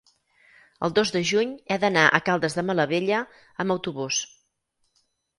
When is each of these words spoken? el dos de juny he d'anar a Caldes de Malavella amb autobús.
el 0.85 0.93
dos 0.99 1.09
de 1.15 1.19
juny 1.31 1.49
he 1.67 1.75
d'anar 1.83 2.05
a 2.09 2.21
Caldes 2.29 2.57
de 2.59 2.63
Malavella 2.69 3.19
amb 3.65 3.75
autobús. 3.75 4.23